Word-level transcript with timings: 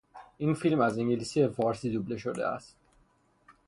این 0.37 0.53
فیلم 0.53 0.79
از 0.81 0.97
انگلیسی 0.99 1.41
به 1.41 1.47
فارسی 1.47 1.91
دوبله 1.91 2.17
شده 2.17 2.47
است. 2.47 2.75